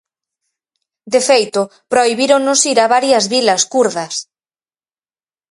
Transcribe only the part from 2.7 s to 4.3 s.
ir a varias vilas kurdas.